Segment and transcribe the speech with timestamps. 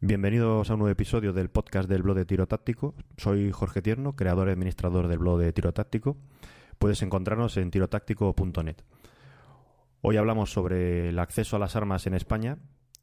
[0.00, 2.94] Bienvenidos a un nuevo episodio del podcast del blog de Tiro Táctico.
[3.16, 6.18] Soy Jorge Tierno, creador y administrador del blog de Tiro Táctico.
[6.78, 8.76] Puedes encontrarnos en tirotáctico.net.
[10.02, 12.58] Hoy hablamos sobre el acceso a las armas en España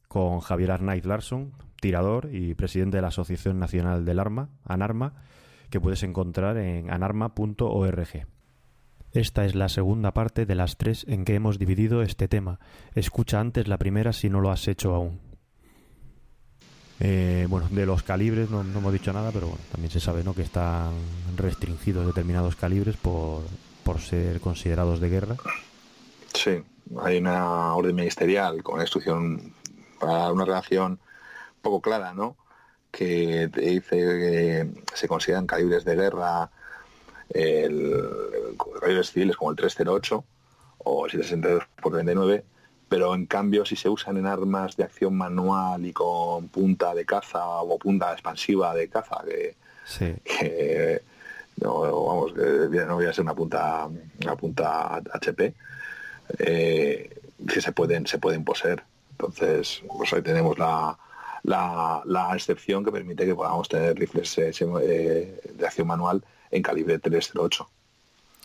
[0.06, 5.14] con Javier Arnaiz Larson, tirador y presidente de la Asociación Nacional del Arma, ANARMA,
[5.70, 8.26] que puedes encontrar en anarma.org.
[9.12, 12.60] Esta es la segunda parte de las tres en que hemos dividido este tema.
[12.94, 15.20] Escucha antes la primera si no lo has hecho aún.
[17.00, 20.34] Eh, bueno, de los calibres no, hemos dicho nada, pero bueno, también se sabe ¿no?
[20.34, 20.92] que están
[21.36, 23.42] restringidos determinados calibres por,
[23.82, 25.36] por ser considerados de guerra.
[26.34, 26.62] Sí,
[27.00, 29.54] hay una orden ministerial con instrucción
[29.98, 31.00] para una relación
[31.62, 32.36] poco clara, ¿no?
[32.90, 36.50] Que dice que se consideran calibres de guerra,
[37.30, 40.24] el, calibres civiles como el 308
[40.78, 42.44] o el 762 por 39
[42.90, 47.06] pero en cambio si se usan en armas de acción manual y con punta de
[47.06, 49.22] caza o punta expansiva de caza,
[50.24, 51.00] que,
[51.62, 53.88] no, vamos, no voy a ser una punta,
[54.24, 55.54] una punta HP,
[56.40, 58.82] eh, que se pueden, se pueden poseer.
[59.12, 60.98] Entonces, pues ahí tenemos la,
[61.42, 64.52] la, excepción que permite que podamos tener rifles eh,
[64.82, 67.68] eh, de acción manual en calibre 308.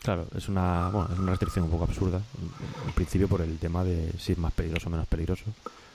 [0.02, 2.20] Claro, es una, bueno, es una restricción un poco absurda,
[2.86, 5.44] en principio por el tema de si es más peligroso o menos peligroso.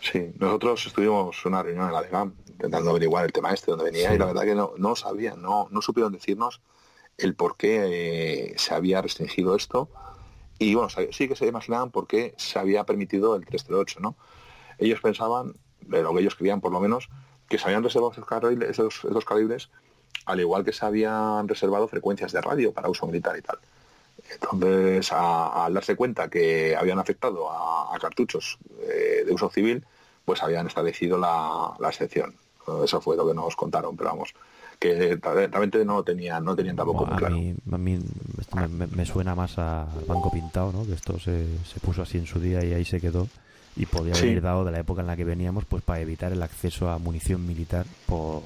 [0.02, 4.14] Sí, nosotros estuvimos una reunión en la DEGAM intentando averiguar el tema este, donde venía,
[4.14, 6.62] y la verdad que no, no sabían, no, no supieron decirnos
[7.18, 9.90] el por qué eh, se había restringido esto.
[10.60, 14.16] Y bueno, sí que se imaginaban por qué se había permitido el 308, ¿no?
[14.78, 15.56] Ellos pensaban,
[15.88, 17.10] lo que ellos creían por lo menos,
[17.50, 18.14] que se habían reservado
[18.62, 19.70] esos, esos calibres,
[20.26, 23.60] al igual que se habían reservado frecuencias de radio para uso militar y tal.
[24.30, 29.86] Entonces, al darse cuenta que habían afectado a, cartuchos eh, de uso civil,
[30.26, 32.36] pues habían establecido la, excepción.
[32.84, 34.34] Eso fue lo que nos contaron, pero vamos,
[34.80, 38.00] que realmente no tenían, no tenían tampoco a Mí, a mí
[38.95, 40.86] me, suena más a Banco Pintado, ¿no?
[40.86, 41.45] Que esto se,
[41.82, 43.28] puso así en su día y ahí se quedó
[43.76, 46.43] y podía haber dado de la época en la que veníamos pues para evitar el
[46.43, 48.42] acceso a munición militar por,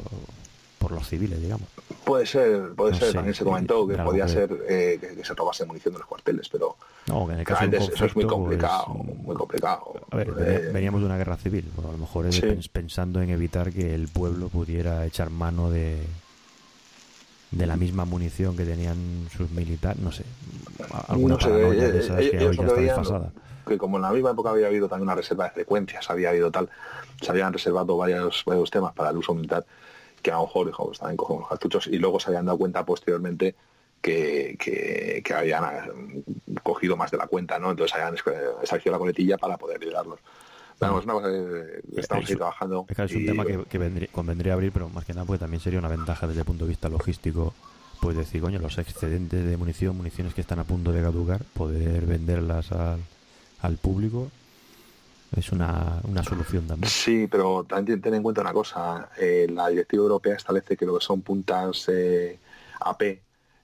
[0.78, 1.68] por los civiles, digamos.
[2.04, 3.14] Puede ser, puede ser.
[3.14, 6.78] También se comentó que podía ser eh, que, se robase munición de los cuarteles, pero
[7.08, 9.94] no, en el caso eso es muy complicado, pues, muy complicado.
[10.12, 11.72] A ver, eh, veníamos de una guerra civil.
[11.78, 12.28] a lo mejor
[12.72, 15.98] pensando en evitar que el pueblo pudiera echar mano de
[17.52, 20.24] de la misma munición que tenían sus militares, no sé,
[21.08, 23.32] alguna no de esas que hoy ya está desfasada.
[23.68, 26.52] Que como en la misma época había habido también una reserva de frecuencias, había habido
[26.52, 26.70] tal,
[27.22, 29.66] se habían reservado varios, varios temas para el uso militar,
[30.22, 32.58] que a lo mejor dijo, pues también cogemos los cartuchos y luego se habían dado
[32.58, 33.56] cuenta posteriormente
[34.02, 34.56] que,
[35.24, 36.24] que, habían eh,
[36.62, 37.72] cogido más de la cuenta, ¿no?
[37.72, 40.20] Entonces habían establecido la coletilla para poder liberarlos.
[40.80, 42.86] Bueno, es una cosa que estamos ahí trabajando.
[42.90, 46.28] Es, un tema que, convendría abrir, pero más que nada pues también sería una ventaja
[46.28, 47.54] desde el punto de vista logístico,
[48.02, 52.06] pues decir, coño, los excedentes de munición, municiones que están a punto de caducar, poder
[52.06, 53.00] venderlas al,
[53.62, 54.30] al público
[55.36, 56.90] es una, una solución también.
[56.90, 59.10] Sí, pero también ten en cuenta una cosa.
[59.18, 62.40] Eh, la directiva europea establece que lo que son puntas eh,
[62.80, 63.02] AP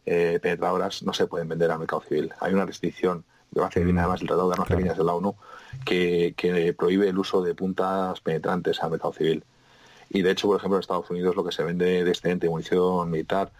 [0.05, 2.31] eh, penetradoras no se pueden vender al mercado civil.
[2.39, 3.23] Hay una restricción
[3.59, 5.35] a hacer mm, además el Tratado de Armas Pequeñas de la ONU
[5.85, 9.43] que, que prohíbe el uso de puntas penetrantes al mercado civil.
[10.09, 13.09] Y de hecho, por ejemplo, en Estados Unidos lo que se vende de excedente munición
[13.09, 13.51] militar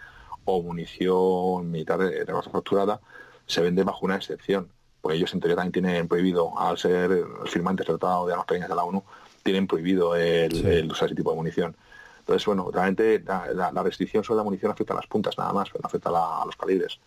[0.46, 3.00] o munición militar de facturada
[3.46, 4.70] se vende bajo una excepción
[5.02, 8.70] pues ellos en teoría también tienen prohibido, al ser firmantes del Tratado de Armas Pequeñas
[8.70, 9.04] de la ONU,
[9.44, 11.76] tienen prohibido el, usar ese tipo de munición.
[12.20, 15.82] Entonces, bueno, realmente la, restricción sobre la munición afecta a las puntas nada más, pero
[15.82, 17.00] no afecta a, los calibres.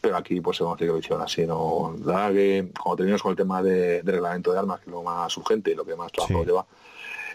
[0.00, 1.96] Pero aquí, pues, hemos tenido que así, ¿no?
[2.04, 5.36] La que, cuando terminemos con el tema de, reglamento de armas, que es lo más
[5.36, 6.64] urgente y lo que más trabajo lleva,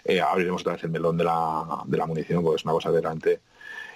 [0.04, 2.90] eh, abriremos otra vez el melón de la, de la munición, porque es una cosa
[2.90, 3.40] que realmente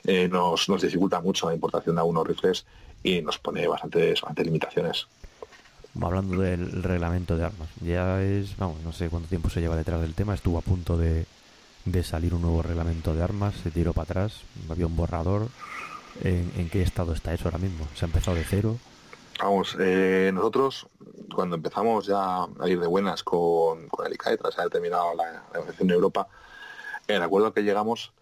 [0.04, 2.66] eh, nos, nos dificulta mucho la importación de algunos rifles
[3.02, 5.06] y nos pone bastantes, bastantes limitaciones
[6.00, 10.00] hablando del reglamento de armas, ya es, vamos, no sé cuánto tiempo se lleva detrás
[10.00, 11.26] del tema, estuvo a punto de,
[11.84, 15.48] de salir un nuevo reglamento de armas, se tiró para atrás, había un borrador.
[16.22, 17.86] ¿En, qué estado está eso ahora mismo?
[17.94, 18.76] ¿Se ha empezado de cero?
[19.40, 20.88] Vamos, eh, nosotros
[21.34, 25.44] cuando empezamos ya a ir de buenas con, con el ICAE tras haber terminado la,
[25.52, 26.28] negociación de Europa,
[27.06, 28.12] el acuerdo al que llegamos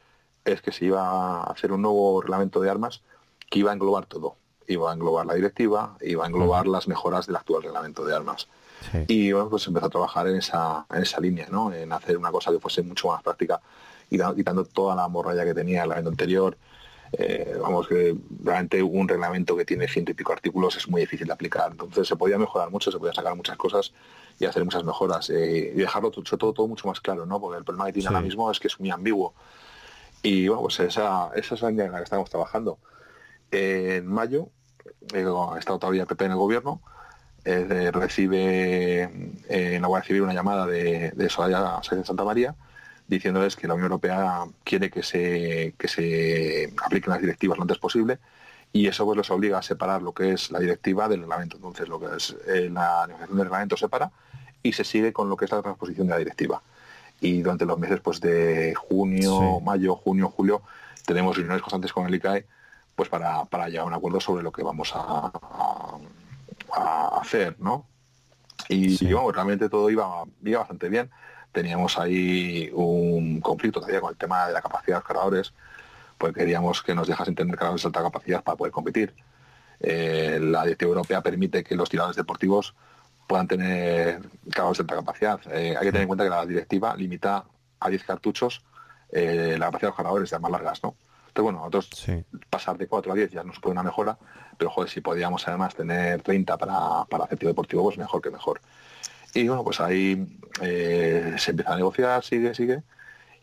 [0.45, 3.03] es que se iba a hacer un nuevo reglamento de armas
[3.49, 4.37] que iba a englobar todo
[4.69, 8.49] iba a englobar la directiva, iba a englobar las mejoras del actual reglamento de armas.
[9.09, 11.73] Y bueno, pues empezó a trabajar en esa, en esa línea, ¿no?
[11.73, 13.61] En hacer una cosa que fuese mucho más práctica
[14.11, 16.57] y quitando toda la morralla que tenía el año anterior,
[17.13, 21.27] eh, vamos, que realmente un reglamento que tiene ciento y pico artículos es muy difícil
[21.27, 21.71] de aplicar.
[21.73, 23.93] Entonces se podía mejorar mucho, se podía sacar muchas cosas
[24.39, 27.41] y hacer muchas mejoras eh, y dejarlo todo, todo, mucho más claro, ¿no?
[27.41, 29.35] Porque el problema que tiene ahora mismo es que es muy ambiguo.
[30.23, 32.79] Y bueno, pues esa, esa es la en la que estamos trabajando.
[33.51, 34.49] en mayo,
[35.15, 36.83] eh, ha estado todavía PP en el gobierno,
[37.45, 39.03] recibe
[39.49, 42.57] en la Guardia Civil una llamada de, de Soraya Santa María
[43.09, 47.79] diciéndoles que la Unión Europea quiere que se, que se apliquen las directivas lo antes
[47.79, 48.19] posible
[48.73, 51.57] y eso pues los obliga a separar lo que es la directiva del reglamento.
[51.57, 54.11] Entonces lo que es eh, la negociación del reglamento se para
[54.63, 56.63] y se sigue con lo que es la transposición de la directiva.
[57.21, 60.63] Y durante los meses pues de junio, mayo, junio, julio
[61.07, 62.47] tenemos reuniones constantes con el ICAE
[62.95, 65.31] pues para, para llegar a un acuerdo sobre lo que vamos a,
[66.73, 67.87] a, hacer, ¿no?
[68.69, 68.97] Y,
[69.33, 71.11] realmente todo iba, iba bastante bien
[71.57, 75.55] teníamos ahí un conflicto todavía con el tema de la capacidad de los cargadores,
[76.19, 79.15] pues queríamos que nos dejasen tener cargadores de alta capacidad para poder competir.
[79.81, 82.75] Eh, la directiva europea permite que los tiradores deportivos
[83.27, 84.21] puedan tener
[84.51, 85.41] cargadores de alta capacidad.
[85.51, 87.47] Eh, hay que tener en cuenta que la directiva limita
[87.81, 88.63] a 10 cartuchos
[89.11, 90.95] eh, la capacidad de los cargadores ya más largas, ¿no?
[91.29, 92.07] Entonces, bueno, nosotros
[92.51, 94.19] pasar de 4 a 10 ya nos supone una mejora,
[94.59, 98.31] pero joder, si podíamos además tener 30 para, para hacer tiro deportivo, pues mejor que
[98.31, 98.61] mejor.
[99.37, 100.27] Y bueno, pues ahí
[100.63, 102.83] eh, se empieza a negociar, sigue, sigue.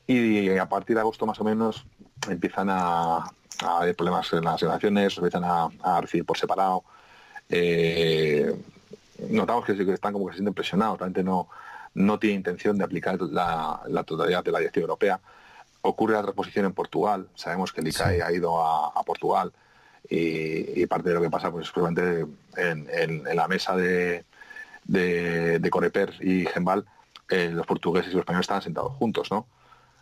[0.08, 1.86] Y a partir de agosto más o menos
[2.28, 3.32] empiezan a,
[3.62, 6.84] haber problemas en las relaciones, empiezan a, recibir por separado.
[7.48, 8.56] Eh,
[9.30, 11.48] notamos que, están como que se sienten presionados, realmente no,
[11.94, 15.20] no tiene intención de aplicar la, totalidad de la directiva europea.
[15.84, 19.54] Ocurre la transposición en Portugal, sabemos que el ICAE ha ido a, Portugal
[20.10, 22.26] y, parte de lo que pasa pues probablemente
[22.58, 24.26] en la mesa de,
[24.86, 26.86] de, de Coreper y Gembal,
[27.30, 29.48] eh, los portugueses y los españoles estaban sentados juntos, ¿no?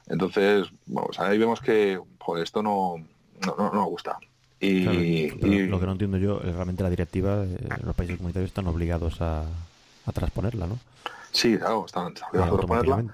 [0.08, 2.98] Entonces, bueno, pues ahí vemos que joder, esto no,
[3.46, 4.18] no, no, gusta.
[4.60, 5.30] Y,
[5.68, 9.22] lo que no entiendo yo es realmente la directiva, eh, los países comunitarios están obligados
[9.22, 10.80] a, a transponerla, ¿no?
[11.32, 13.06] Sí, claro, están, obligados a transponerla,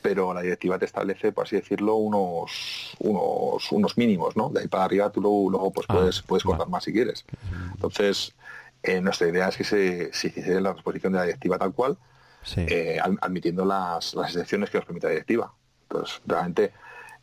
[0.00, 4.48] pero la directiva te establece, por así decirlo, unos unos, unos mínimos, ¿no?
[4.50, 7.24] De ahí para arriba tú luego, pues ah, puedes, puedes cortar más si quieres.
[7.74, 8.32] Entonces,
[8.82, 11.98] eh, nuestra idea es que se, se hiciera la transposición de la directiva tal cual,
[12.56, 15.52] eh, admitiendo las, excepciones que nos permite la directiva.
[15.82, 16.72] Entonces, realmente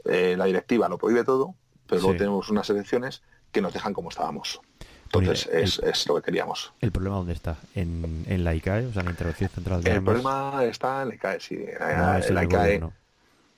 [0.06, 1.56] eh, la directiva lo prohíbe todo,
[1.88, 3.22] pero luego tenemos unas excepciones
[3.52, 4.60] que nos dejan como estábamos.
[5.06, 5.48] Entonces,
[5.84, 6.74] es, lo que queríamos.
[6.82, 7.58] ¿El problema dónde está?
[7.76, 8.88] ¿En, la ICAE?
[8.88, 11.56] O sea, en la Intervención Central de El problema está en la ICAE, sí.
[11.56, 12.84] No, en la ICAE,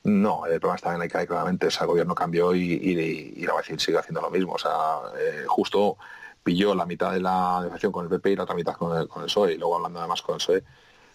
[0.04, 1.68] no, el problema está en la ICAE, claramente.
[1.68, 4.54] el gobierno cambió y, y, la Guardia sigue haciendo lo mismo.
[4.54, 5.00] O sea,
[5.48, 5.98] justo
[6.46, 9.08] pilló la mitad de la negociación con el PP y la otra mitad con el,
[9.08, 9.56] con el PSOE.
[9.56, 10.64] Y luego hablando además con el PSOE,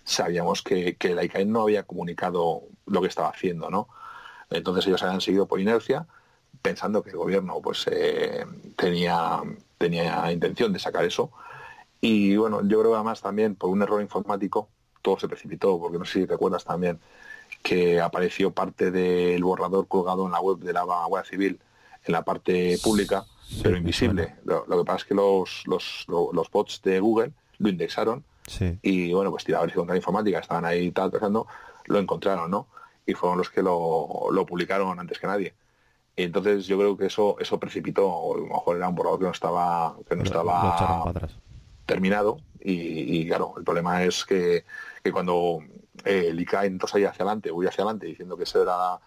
[0.05, 3.89] sabíamos que, que la ICAE no había comunicado lo que estaba haciendo, ¿no?
[4.51, 6.09] Entonces ellos habían seguido por inercia,
[6.63, 8.45] pensando que el gobierno pues eh,
[8.77, 9.41] tenía,
[9.79, 11.31] tenía intención de sacar eso.
[12.01, 14.69] Y bueno, yo creo además también por un error informático
[15.03, 16.99] todo se precipitó, porque no sé si recuerdas también
[17.63, 21.61] que apareció parte del borrador colgado en la web de la Guardia Civil,
[22.05, 23.25] en la parte pública,
[23.63, 24.37] pero invisible.
[24.45, 28.25] Lo, que pasa es que los, los, los, bots de Google lo indexaron
[28.83, 31.47] y bueno, pues tiradores contra la informática estaban ahí tal, pensando,
[31.87, 32.67] lo encontraron, ¿no?
[33.07, 35.55] Y fueron los que lo, lo publicaron antes que nadie.
[36.17, 39.25] Y entonces yo creo que eso eso precipitó, a lo mejor era un borrador que
[39.27, 41.13] no estaba que no estaba
[41.87, 44.65] terminado y, claro, el problema es que,
[45.03, 45.61] que cuando
[46.05, 48.99] eh, el ICA entonces ahí hacia adelante, voy hacia adelante diciendo que ese era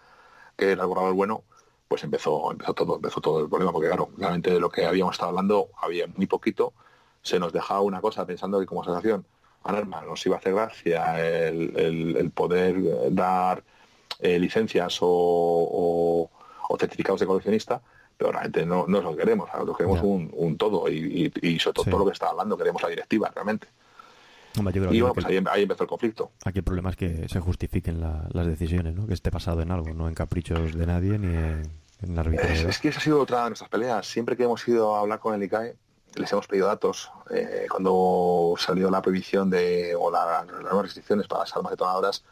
[0.56, 1.44] que era el borrador bueno,
[1.88, 5.14] pues empezó, empezó todo, empezó todo el problema, porque claro, realmente de lo que habíamos
[5.14, 6.72] estado hablando había muy poquito,
[7.22, 9.24] se nos dejaba una cosa pensando que como asociación
[9.64, 12.76] arma nos iba a hacer gracia el, poder
[13.14, 13.64] dar
[14.20, 16.30] eh, licencias o,
[16.78, 17.80] certificados de coleccionista,
[18.16, 21.84] pero realmente no, no es lo que queremos, nosotros queremos un, todo y, sobre todo
[21.84, 23.68] todo lo que está hablando, queremos la directiva realmente.
[24.56, 26.32] Y bueno, pues ahí, empezó el conflicto.
[26.44, 29.06] Aquí el problema es que se justifiquen las decisiones, ¿no?
[29.06, 31.84] que esté pasado en algo, no en caprichos de nadie ni en
[32.32, 34.06] es, que esa ha sido otra de nuestras peleas.
[34.06, 35.76] Siempre que hemos ido a hablar con el ICAE,
[36.16, 37.10] les hemos pedido datos.
[37.30, 42.24] Eh, cuando salió la prohibición de, o las nuevas restricciones para las armas detonadoras,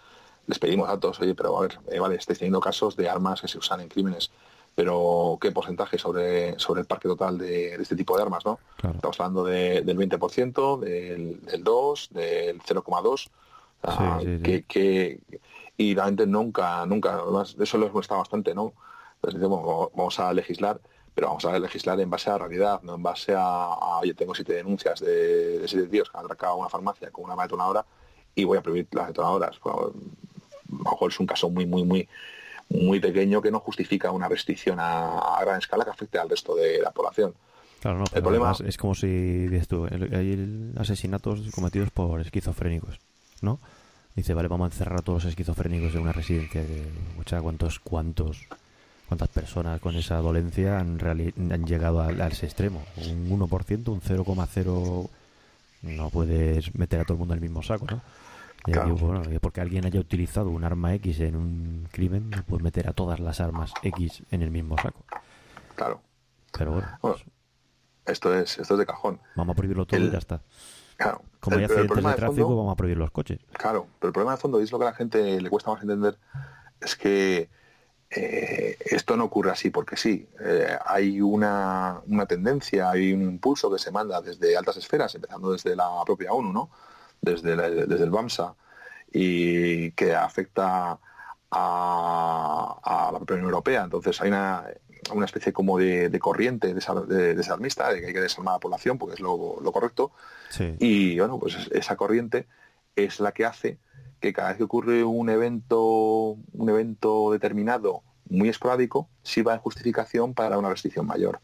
[0.47, 1.21] les pedimos datos.
[1.21, 3.89] Oye, pero a ver, eh, vale, estáis teniendo casos de armas que se usan en
[3.89, 4.31] crímenes,
[4.75, 8.45] pero ¿qué porcentaje sobre, sobre el parque total de, este tipo de armas?
[8.45, 8.59] ¿no?
[8.77, 13.31] Estamos hablando del 20%, del, del 2, del 0,2.
[14.69, 15.21] que,
[15.77, 18.73] y realmente nunca, nunca, además, eso lo hemos estado bastante, ¿no?
[19.17, 20.81] Entonces vamos a legislar,
[21.15, 23.69] pero vamos a legislar en base a la realidad, no en base a,
[24.01, 27.85] oye, tengo siete denuncias de, siete tíos que han atracado una farmacia con una detonadora
[28.35, 29.61] y voy a prohibir las detonadoras.
[29.65, 29.95] A lo
[30.69, 32.09] mejor es un caso muy, muy, muy
[32.73, 36.81] muy pequeño que no justifica una restricción a, gran escala que afecte al resto de
[36.81, 37.35] la población.
[37.81, 39.09] Claro, no, el problema es como si
[39.49, 43.01] dices tú, hay asesinatos cometidos por esquizofrénicos,
[43.41, 43.59] ¿no?
[44.15, 46.63] Dice, vale, vamos a encerrar a todos los esquizofrénicos en una residencia.
[46.63, 48.47] Que, ¿cuántos, cuántos,
[49.09, 52.85] cuántas personas con esa dolencia han, han llegado a, ese extremo?
[52.97, 55.09] Un 1%, un 0,0...
[55.83, 58.01] No puedes meter a todo el mundo en el mismo saco, ¿no?
[59.41, 63.21] Porque alguien haya utilizado un arma X en un crimen, no puedes meter a todas
[63.21, 65.05] las armas X en el mismo saco.
[65.75, 66.01] Claro.
[66.57, 67.17] Pero bueno.
[68.07, 69.21] esto, es, esto es de cajón.
[69.35, 70.43] Vamos a prohibirlo todo y ya está.
[71.41, 73.41] Como hay accidentes de tráfico, vamos a prohibir los coches.
[73.53, 75.73] Claro, pero el problema de fondo, y es lo que a la gente le cuesta
[75.73, 76.17] más entender,
[76.81, 77.51] es que
[78.11, 80.29] eh, esto no ocurre así porque sí.
[80.41, 85.53] Eh, hay una, una, tendencia, hay un impulso que se manda desde altas esferas, empezando
[85.53, 86.71] desde la propia ONU, ¿no?
[87.23, 88.55] Desde, desde el BAMSA,
[89.13, 90.99] y que afecta
[91.51, 93.85] a, a, la propia Unión Europea.
[93.85, 94.65] Entonces hay una,
[95.11, 98.99] una especie como de, corriente de desarmista, de que hay que desarmar a la población,
[98.99, 100.13] porque es lo, correcto.
[100.79, 102.47] Y bueno, pues esa corriente
[102.95, 103.79] es la que hace
[104.21, 110.35] que cada vez que ocurre un evento, un evento determinado muy esporádico, sirva de justificación
[110.35, 111.41] para una restricción mayor.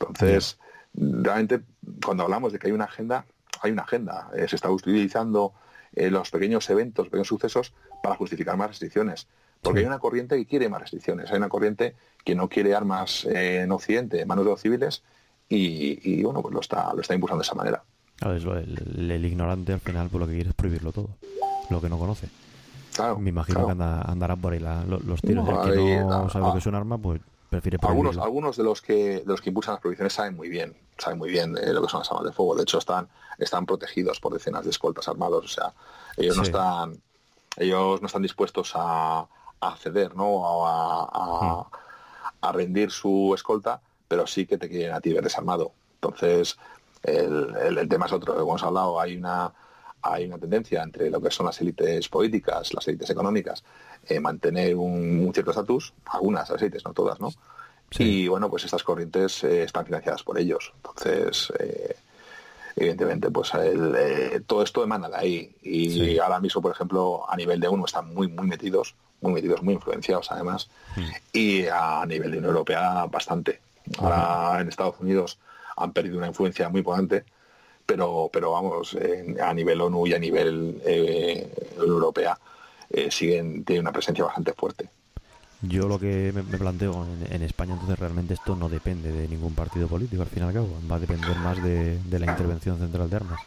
[0.00, 0.58] Entonces,
[0.94, 1.60] realmente,
[2.02, 3.26] cuando hablamos de que hay una agenda,
[3.60, 4.30] hay una agenda.
[4.34, 5.52] Eh, se está utilizando
[5.94, 9.28] eh, los pequeños eventos, pequeños sucesos para justificar más restricciones.
[9.60, 11.30] Porque hay una corriente que quiere más restricciones.
[11.30, 11.94] Hay una corriente
[12.24, 15.04] que no quiere armas en Occidente en manos de los civiles
[15.48, 17.84] y, bueno, pues lo está, lo está impulsando de esa manera.
[18.22, 21.10] el, ignorante al final por lo que quiere es prohibirlo todo,
[21.70, 22.28] lo que no conoce.
[22.94, 25.48] Claro, Me imagino que andarán por ahí los tiros.
[25.48, 28.80] el que no sabe lo que es un arma, pues prefiere algunos, algunos de los
[28.80, 31.82] que de los que impulsan las prohibiciones saben muy bien, saben muy bien eh, lo
[31.82, 32.54] que son las armas de fuego.
[32.54, 35.44] De hecho, están, están protegidos por decenas de escoltas armados.
[35.44, 35.72] O sea,
[36.16, 37.00] ellos no están
[37.56, 39.26] ellos no están dispuestos a,
[39.60, 40.66] a ceder, ¿no?
[40.66, 41.68] A,
[42.40, 45.72] a, rendir su escolta, pero sí que te quieren a ti ver desarmado.
[45.94, 46.56] Entonces,
[47.02, 48.34] el, el, tema es otro.
[48.34, 49.52] Como hemos hablado, hay una,
[50.02, 53.62] hay una tendencia entre lo que son las élites políticas, las élites económicas,
[54.08, 57.28] eh, mantener un, cierto estatus, algunas élites, no todas, ¿no?
[57.98, 60.72] Y bueno, pues estas corrientes eh, están financiadas por ellos.
[60.76, 61.96] Entonces, eh,
[62.76, 63.52] evidentemente, pues
[64.46, 65.56] todo esto emana de ahí.
[65.62, 69.62] Y ahora mismo, por ejemplo, a nivel de uno están muy, muy metidos muy metidos,
[69.62, 71.10] muy influenciados además, mm.
[71.32, 73.60] y a nivel de Unión Europea bastante.
[73.98, 75.38] Ahora en Estados Unidos
[75.76, 77.24] han perdido una influencia muy potente,
[77.86, 78.96] pero, pero vamos,
[79.40, 82.38] a nivel ONU y a nivel eh, Europea
[82.90, 84.88] eh, siguen, tienen una presencia bastante fuerte.
[85.62, 89.86] Yo lo que me, planteo en, España, entonces realmente esto no depende de ningún partido
[89.86, 93.16] político, al fin y al cabo, va a depender más de, la intervención central de
[93.16, 93.40] armas.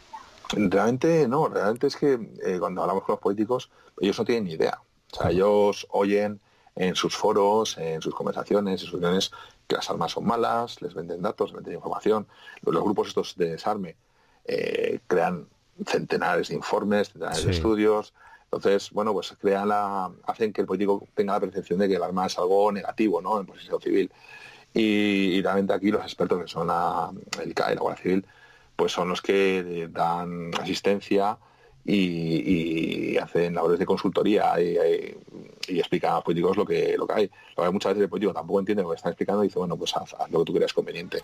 [0.50, 3.70] Realmente no, realmente es que eh, cuando hablamos con los políticos,
[4.00, 4.80] ellos no tienen ni idea.
[5.12, 6.40] O sea, ellos oyen
[6.74, 9.30] en sus foros, en sus conversaciones, en sus reuniones,
[9.66, 12.26] que las armas son malas, les venden datos, les venden información.
[12.62, 13.96] Los, grupos estos de desarme
[14.44, 15.48] eh, crean
[15.84, 18.14] centenares de informes, centenares de estudios.
[18.56, 22.02] Entonces, bueno, pues crean la, hacen que el político tenga la percepción de que el
[22.02, 23.40] arma es algo negativo, ¿no?
[23.40, 24.10] En posición civil.
[24.74, 27.10] Y, realmente aquí los expertos que son la,
[27.42, 28.26] el CAE, la Guardia Civil,
[28.74, 31.38] pues son los que dan asistencia
[31.84, 37.30] y, hacen labores de consultoría y, explican a los políticos lo que, lo que hay.
[37.56, 39.76] Lo que muchas veces el político tampoco entiende lo que están explicando y dice, bueno,
[39.76, 41.22] pues haz, lo que tú creas conveniente.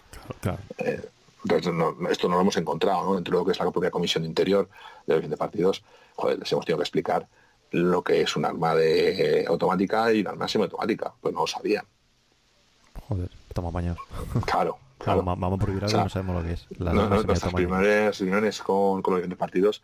[0.79, 1.03] Eh,
[1.45, 1.73] entonces,
[2.11, 3.15] esto no lo hemos encontrado ¿no?
[3.15, 4.69] dentro de lo que es la propia Comisión de Interior
[5.07, 5.83] de los partidos.
[6.17, 7.29] Joder, les hemos tenido que explicar
[7.71, 11.15] lo que es un arma de automática y un arma semiautomática.
[11.21, 11.85] Pues no lo sabían.
[13.09, 14.01] Joder, estamos apañados.
[14.47, 14.79] Claro.
[15.03, 16.67] Claro, vamos a prohibir algo no sabemos lo que es.
[16.79, 19.83] La no, nuestras primeras reuniones con, con los diferentes partidos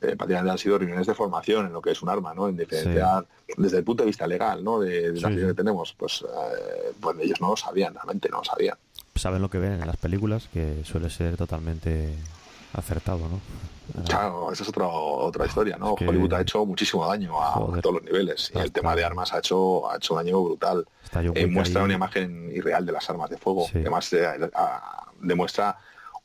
[0.00, 2.48] eh, prácticamente han sido reuniones de formación en lo que es un arma, ¿no?
[2.48, 4.80] En diferenciar desde el punto de vista legal, ¿no?
[4.80, 8.76] De, la que tenemos, pues, eh, pues ellos no lo sabían, realmente no lo sabían.
[9.14, 12.14] Saben lo que ven en las películas, que suele ser totalmente
[12.72, 13.40] acertado, ¿no?
[14.08, 15.92] Claro, esa es otra otra historia, ¿no?
[15.92, 19.38] Hollywood ha hecho muchísimo daño a, todos los niveles y el tema de armas ha
[19.40, 20.86] hecho ha hecho daño brutal.
[21.34, 23.66] Eh, muestra una imagen irreal de las armas de fuego.
[23.74, 24.10] Además
[25.20, 25.76] demuestra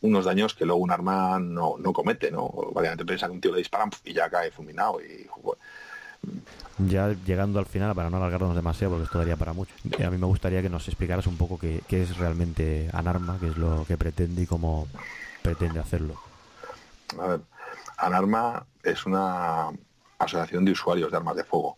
[0.02, 2.50] unos daños que luego un arma no, no comete, ¿no?
[2.74, 5.28] Variamente piensa que un tío le disparan y ya cae fulminado y...
[6.78, 10.10] Ya llegando al final, para no alargarnos demasiado, porque esto daría para mucho, eh, a
[10.10, 13.86] mí me gustaría que nos explicaras un poco qué, es realmente ANARMA, qué es lo
[13.86, 14.88] que pretende y cómo
[15.42, 16.16] pretende hacerlo.
[17.20, 17.42] A ver,
[17.98, 19.70] ANARMA es una
[20.20, 21.78] asociación de usuarios de armas de fuego.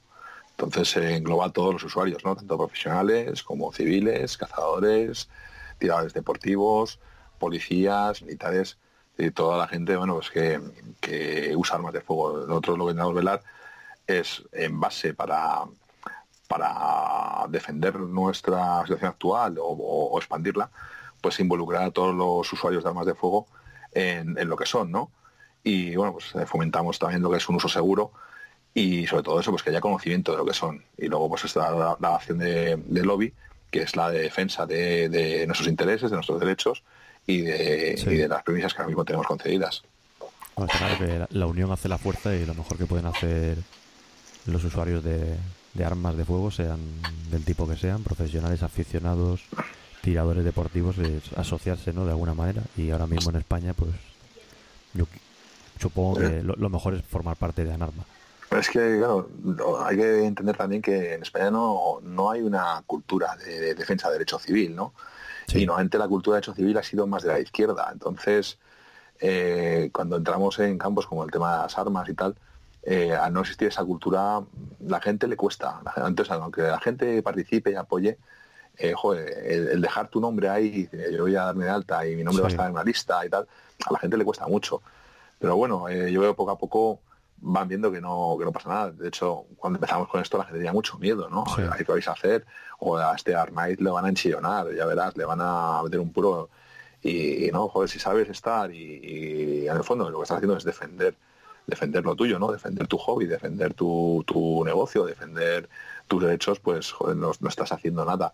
[0.51, 2.35] Entonces se engloba a todos los usuarios, ¿no?
[2.35, 5.29] Tanto profesionales como civiles, cazadores,
[5.79, 6.99] tiradores deportivos,
[7.39, 8.77] policías, militares,
[9.17, 12.45] y toda la gente bueno pues que, usa armas de fuego.
[12.47, 13.43] Nosotros lo que intentamos velar
[14.19, 15.63] es en base para,
[16.51, 20.69] para defender nuestra situación actual o, expandirla,
[21.21, 23.47] pues involucrar a todos los usuarios de armas de fuego
[23.93, 25.11] en, lo que son, ¿no?
[25.63, 28.11] Y bueno, pues eh, fomentamos también lo que es un uso seguro
[28.73, 30.83] y sobre todo eso, pues que haya conocimiento de lo que son.
[30.97, 33.33] Y luego pues está la, acción de, lobby,
[33.69, 36.83] que es la de defensa de, nuestros intereses, de nuestros derechos
[37.27, 39.83] y de, las premisas que ahora mismo tenemos concedidas.
[40.97, 43.59] que la unión hace la fuerza y lo mejor que pueden hacer
[44.45, 45.37] los usuarios de,
[45.73, 46.79] de armas de fuego, sean
[47.29, 49.41] del tipo que sean, profesionales, aficionados,
[50.01, 52.05] tiradores deportivos, es asociarse ¿no?
[52.05, 52.63] de alguna manera.
[52.75, 53.91] Y ahora mismo en España, pues
[54.93, 55.05] yo
[55.79, 56.43] supongo que eh.
[56.43, 58.03] lo, mejor es formar parte de ANARMA.
[58.51, 59.29] Es que, claro,
[59.85, 64.13] hay que entender también que en España no, no hay una cultura de, defensa de
[64.13, 64.93] derecho civil, ¿no?
[65.53, 67.89] Y normalmente la cultura de derecho civil ha sido más de la izquierda.
[67.91, 68.57] Entonces,
[69.19, 72.35] eh, cuando entramos en campos como el tema de las armas y tal,
[72.83, 74.41] eh, al no existir esa cultura,
[74.79, 75.81] la gente le cuesta.
[75.97, 78.17] Entonces, aunque la gente participe y apoye,
[78.77, 78.95] eh,
[79.45, 82.47] el, dejar tu nombre ahí, yo voy a darme de alta y mi nombre va
[82.47, 83.47] a estar en una lista y tal,
[83.85, 84.81] a la gente le cuesta mucho.
[85.37, 86.99] Pero bueno, eh, yo veo poco a poco
[87.43, 88.91] van viendo que no, que no pasa nada.
[88.91, 91.43] De hecho, cuando empezamos con esto la gente tenía mucho miedo, ¿no?
[91.55, 92.45] ¿Qué vais a hacer?
[92.79, 96.11] O a este Armait le van a enchillonar, ya verás, le van a meter un
[96.11, 96.49] puro.
[97.03, 100.55] Y, no, joder, si sabes estar y, y, en el fondo lo que estás haciendo
[100.55, 101.15] es defender
[101.67, 102.51] defender lo tuyo, ¿no?
[102.51, 105.69] Defender tu hobby, defender tu, tu negocio, defender
[106.07, 108.33] tus derechos, pues joder, no, estás haciendo nada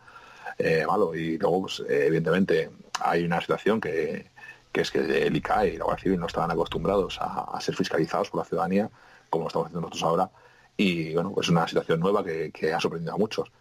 [0.58, 1.16] eh, malo.
[1.16, 2.70] Y luego, pues, evidentemente,
[3.02, 4.32] hay una situación que,
[4.72, 8.30] que, es que el ICAE y la Guardia Civil no estaban acostumbrados a, ser fiscalizados
[8.30, 8.90] por la ciudadanía,
[9.30, 10.30] como lo estamos haciendo nosotros ahora.
[10.76, 13.52] Y bueno, pues es una situación nueva que, que ha sorprendido a muchos.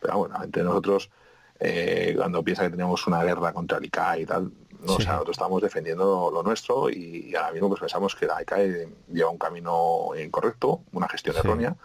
[0.00, 1.10] Pero bueno, entre nosotros,
[1.60, 4.50] eh, cuando piensa que tenemos una guerra contra el ICAE y tal,
[4.84, 8.42] no, o sea, nosotros estamos defendiendo lo nuestro y ahora mismo pues pensamos que la
[8.42, 11.76] ICAE lleva un camino incorrecto, una gestión errónea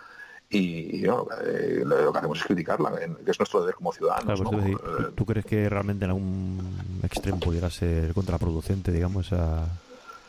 [0.49, 4.41] y lo, que hacemos es criticarla, que es nuestro deber como ciudadanos.
[4.41, 9.67] Pues ¿tú, crees que realmente en algún extremo pudiera ser contraproducente, digamos, esa,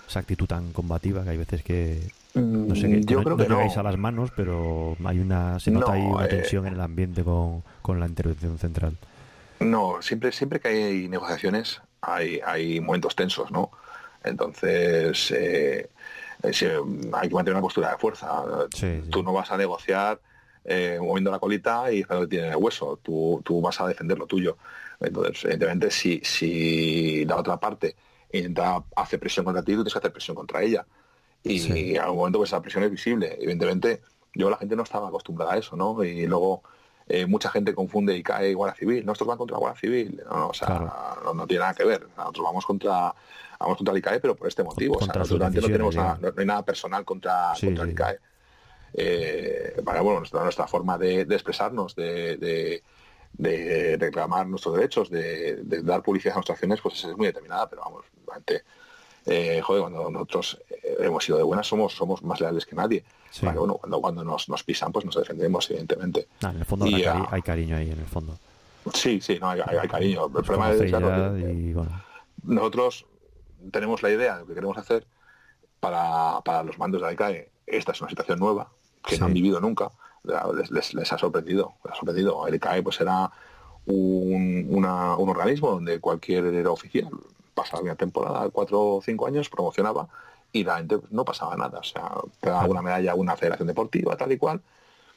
[0.08, 3.60] esa actitud tan combativa que hay veces que no sé que, yo creo que no.
[3.60, 7.22] a las manos, pero hay una se nota ahí una eh, tensión en el ambiente
[7.22, 8.96] con, con la intervención central.
[9.61, 13.70] No, siempre siempre que hay negociaciones hay, hay momentos tensos, ¿no?
[14.24, 15.88] Entonces, eh,
[16.42, 18.44] hay que mantener una postura de fuerza.
[19.11, 20.20] Tú no vas a negociar
[20.64, 22.98] eh, moviendo la colita y esperando que tiene el hueso.
[23.02, 24.58] Tú, tú vas a defender lo tuyo.
[25.00, 27.96] Entonces, evidentemente, si, si la otra parte
[28.32, 30.87] intenta hacer presión contra ti, tú tienes que hacer presión contra ella.
[31.42, 33.37] Y, en algún momento pues esa presión es visible.
[33.40, 34.02] Evidentemente,
[34.34, 36.02] yo la gente no estaba acostumbrada a eso, ¿no?
[36.04, 36.62] Y luego
[37.09, 39.05] eh, mucha gente confunde y cae Guardia Civil.
[39.07, 40.23] Nosotros van contra la Guardia Civil.
[40.31, 42.07] No, o sea, no, tiene nada que ver.
[42.16, 43.14] Nosotros vamos contra
[43.59, 44.97] vamos contra el ICAE, pero por este motivo.
[44.97, 48.18] O sea, nosotros no tenemos nada, no, hay nada personal contra, contra el ICAE.
[48.94, 52.83] Eh, bueno, nuestra, nuestra forma de, expresarnos, de,
[53.33, 57.83] de, reclamar nuestros derechos, de, dar publicidad a nuestras acciones, pues es muy determinada, pero
[57.83, 58.64] vamos, realmente
[59.29, 63.05] eh, joder, cuando nosotros eh, hemos sido de buenas somos somos más leales que nadie.
[63.43, 66.29] bueno, cuando, cuando nos, nos, pisan, pues nos defendemos, evidentemente.
[66.41, 68.38] en el fondo hay, cariño ahí, en el fondo.
[68.95, 70.27] Sí, sí, no, hay, cariño.
[70.27, 71.75] El problema es que
[72.45, 73.07] nosotros
[73.71, 75.07] tenemos la idea de lo que queremos hacer
[75.81, 77.51] para, para los mandos de la ICAE.
[77.67, 78.71] Esta es una situación nueva
[79.05, 79.91] que no han vivido nunca.
[80.71, 81.75] Les, les, ha sorprendido.
[81.85, 82.47] Les ha sorprendido.
[82.47, 83.31] El ICAE pues era
[83.87, 87.11] un, una, un organismo donde cualquier oficial
[87.59, 90.09] pasaba una temporada, cuatro o cinco años, promocionaba
[90.53, 91.81] y la gente no pasaba nada.
[91.81, 94.61] O sea, te daba una medalla a una federación deportiva, tal y cual.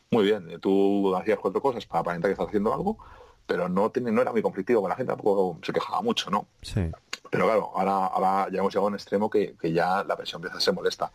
[0.10, 2.98] Muy bien, tú hacías cuatro cosas para aparentar que estás haciendo algo,
[3.46, 6.48] pero no, tiene, no era muy conflictivo, la gente tampoco se quejaba mucho, ¿no?
[6.62, 6.92] Sí.
[7.30, 10.58] Pero claro, ahora, ahora ya hemos llegado a un extremo que, ya la presión empieza
[10.58, 11.12] a ser molesta.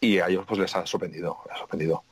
[0.00, 2.04] Y a ellos pues les ha sorprendido, les ha sorprendido.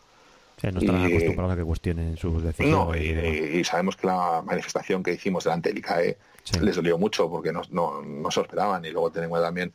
[0.63, 2.75] No están acostumbrados a que cuestionen sus decisiones.
[2.75, 6.17] No, y, sabemos que la manifestación que hicimos delante del ICAE
[6.61, 8.85] les dolió mucho porque no, no, se lo esperaban.
[8.85, 9.73] Y luego tenemos también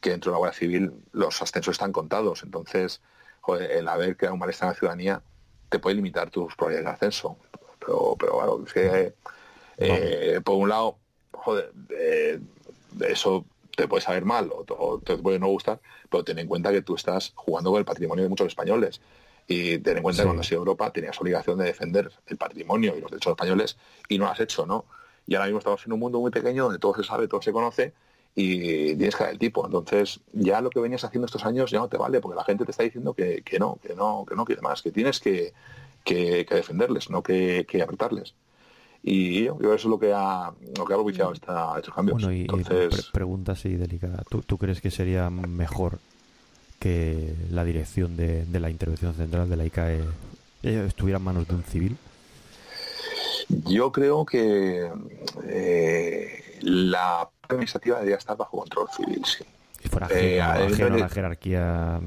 [0.00, 2.42] que dentro de la Guardia Civil los ascensos están contados.
[2.42, 3.00] Entonces,
[3.70, 5.22] el haber creado un malestar en la ciudadanía
[5.70, 7.36] te puede limitar tus probabilidades de ascenso.
[7.78, 9.14] Pero, pero bueno, es que,
[9.78, 10.98] eh, por un lado,
[11.32, 12.38] joder, eh,
[13.08, 13.44] eso
[13.76, 16.96] te puede saber mal o, te puede no gustar, pero ten en cuenta que tú
[16.96, 19.00] estás jugando con el patrimonio de muchos españoles.
[19.48, 22.36] Y ten en cuenta que cuando has ido a Europa tenías obligación de defender el
[22.36, 24.84] patrimonio y los derechos españoles y no lo has hecho, ¿no?
[25.26, 27.52] Y ahora mismo estamos en un mundo muy pequeño donde todo se sabe, todo se
[27.52, 27.94] conoce
[28.34, 29.66] y tienes que dar el tipo.
[29.66, 32.64] Entonces, ya lo que venías haciendo estos años ya no te vale, porque la gente
[32.64, 35.52] te está diciendo que, no, que no, que no quiere más, que tienes que,
[36.04, 38.34] defenderles, no que, apretarles.
[39.02, 42.22] Y yo, eso es lo que ha, lo que ha propiciado esta, estos cambios.
[42.22, 43.10] Bueno, y, Entonces...
[43.12, 44.22] pregunta así delicada.
[44.28, 45.98] ¿Tú, crees que sería mejor
[46.78, 50.04] que la dirección de, de la intervención central de la ICAE
[50.62, 51.96] estuviera en manos de un civil?
[53.48, 54.90] Yo creo que
[55.44, 59.44] eh, la administrativa debería estar bajo control civil, sí.
[59.82, 62.00] Y fuera ajeno, Eh, ajeno a la jerarquía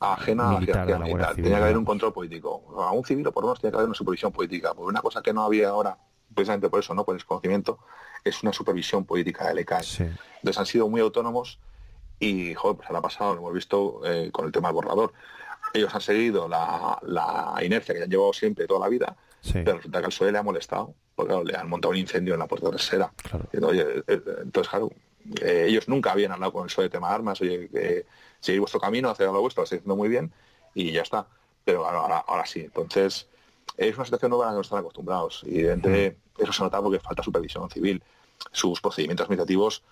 [0.00, 1.34] ajena a la jerarquía militar.
[1.34, 1.44] Civil.
[1.44, 2.62] Tenía que haber un control político.
[2.78, 4.74] A un civil o por lo menos tenía que haber una supervisión política.
[4.74, 5.96] Porque una cosa que no había ahora,
[6.34, 7.78] precisamente por eso, no por desconocimiento,
[8.24, 9.82] es una supervisión política del ECAE.
[9.84, 10.02] Sí.
[10.02, 11.58] Entonces han sido muy autónomos
[12.22, 15.12] y, joder, pues ahora ha pasado, lo hemos visto eh, con el tema del borrador.
[15.74, 19.78] Ellos han seguido la, la inercia que han llevado siempre toda la vida, Sí, pero
[19.78, 22.38] resulta que al PSOE le ha molestado, porque claro, le han montado un incendio en
[22.40, 23.12] la puerta trasera.
[23.16, 23.48] claro.
[23.66, 24.90] Oye, eh, eh, entonces, claro,
[25.40, 28.06] eh, ellos nunca habían hablado con el PSOE de tema de armas, oye,
[28.38, 30.32] seguir vuestro camino, hacer lo vuestro, lo estáis haciendo muy bien
[30.74, 31.26] y ya está.
[31.64, 32.60] Pero ahora, ahora, ahora sí.
[32.60, 33.26] Entonces,
[33.76, 35.42] es una situación nueva a la que no están acostumbrados.
[35.44, 38.02] Y evidentemente eso se nota porque falta supervisión civil.
[38.52, 39.82] Sus procedimientos administrativos,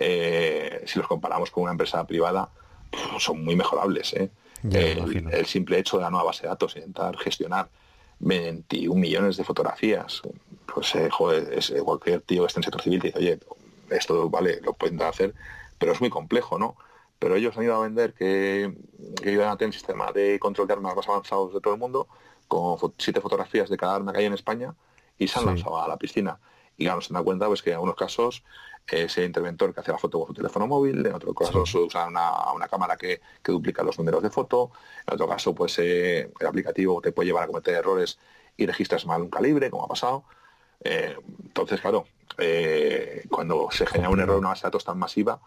[0.00, 2.48] eh, si los comparamos con una empresa privada,
[3.18, 4.12] son muy mejorables.
[4.14, 4.30] ¿eh?
[4.62, 7.68] Ya el, simple hecho de la nueva base de datos, intentar gestionar
[8.20, 10.22] 21 millones de fotografías,
[10.72, 13.38] pues eh, joder, es, eh, cualquier tío que esté en sector civil te dice, oye,
[13.90, 15.34] esto vale, lo pueden hacer,
[15.78, 16.76] pero es muy complejo, ¿no?
[17.18, 18.72] Pero ellos han ido a vender que,
[19.22, 21.80] que iban a tener un sistema de control de armas más avanzados de todo el
[21.80, 22.08] mundo,
[22.48, 24.74] con siete fotografías de cada arma que hay en España,
[25.18, 25.50] y se han Sí.
[25.50, 26.38] lanzado a la piscina.
[26.78, 28.42] Y claro, se dan cuenta pues que en algunos casos
[28.86, 31.78] eh, ese interventor que hace la foto con su teléfono móvil, en otro caso se
[31.78, 34.70] usa una, una cámara que, que duplica los números de foto,
[35.06, 38.18] en otro caso pues eh, el aplicativo te puede llevar a cometer errores
[38.56, 40.24] y registras mal un calibre, como ha pasado.
[40.82, 42.06] Eh, entonces, claro,
[42.38, 45.40] eh, cuando se genera un error en una base de datos tan masiva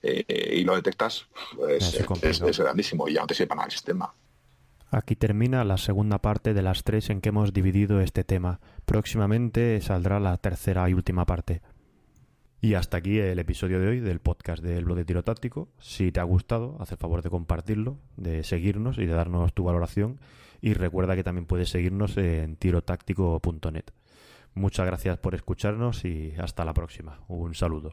[0.00, 3.72] y lo detectas, pues, Es es grandísimo y ya no te sirve para nada el
[3.72, 4.14] sistema.
[4.90, 8.60] Aquí termina la segunda parte de las tres en que hemos dividido este tema.
[8.86, 11.60] Próximamente saldrá la tercera y última parte.
[12.60, 15.68] Y hasta aquí el episodio de hoy del podcast del blog de tiro táctico.
[15.78, 19.64] Si te ha gustado, haz el favor de compartirlo, de seguirnos y de darnos tu
[19.64, 20.20] valoración.
[20.60, 23.84] Y recuerda que también puedes seguirnos en tirotáctico.net.
[24.54, 27.20] Muchas gracias por escucharnos y hasta la próxima.
[27.28, 27.92] Un saludo.